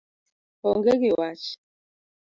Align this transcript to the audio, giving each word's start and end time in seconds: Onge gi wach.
Onge 0.69 0.93
gi 1.01 1.11
wach. 1.17 1.45